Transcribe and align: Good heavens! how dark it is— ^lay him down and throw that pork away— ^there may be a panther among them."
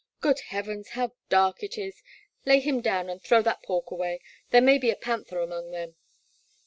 Good 0.19 0.39
heavens! 0.47 0.89
how 0.97 1.11
dark 1.29 1.61
it 1.61 1.77
is— 1.77 2.01
^lay 2.47 2.59
him 2.59 2.81
down 2.81 3.07
and 3.07 3.21
throw 3.21 3.43
that 3.43 3.61
pork 3.61 3.91
away— 3.91 4.19
^there 4.51 4.63
may 4.63 4.79
be 4.79 4.89
a 4.89 4.95
panther 4.95 5.41
among 5.41 5.69
them." 5.69 5.95